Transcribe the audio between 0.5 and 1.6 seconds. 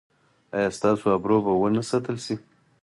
ایا ستاسو ابرو به